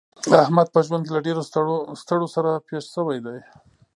[0.43, 1.41] احمد په ژوند کې له ډېرو
[2.01, 3.39] ستړو سره پېښ شوی دی.